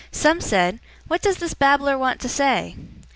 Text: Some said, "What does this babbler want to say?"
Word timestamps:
Some 0.11 0.41
said, 0.41 0.79
"What 1.07 1.21
does 1.21 1.37
this 1.37 1.53
babbler 1.53 1.95
want 1.95 2.21
to 2.21 2.27
say?" 2.27 2.75